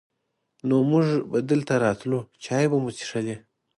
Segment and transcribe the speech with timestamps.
[0.67, 3.35] نو مونږ به دلته راتلو، چای به مو چښلې.